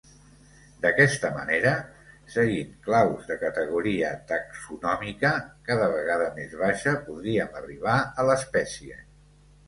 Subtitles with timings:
[0.83, 1.73] D'aquesta manera,
[2.35, 5.31] seguint claus de categoria taxonòmica
[5.67, 8.99] cada vegada més baixa, podríem arribar a l'espècie.